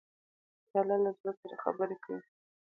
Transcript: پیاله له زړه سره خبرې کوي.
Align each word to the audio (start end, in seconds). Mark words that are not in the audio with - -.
پیاله 0.69 0.97
له 1.03 1.11
زړه 1.17 1.33
سره 1.41 1.55
خبرې 1.63 1.97
کوي. 2.03 2.21